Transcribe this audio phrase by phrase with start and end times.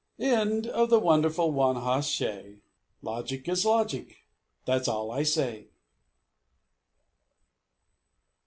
[0.17, 2.63] End of the wonderful one hoss shay.
[3.03, 4.25] Logic is logic.
[4.65, 5.67] That's all I say.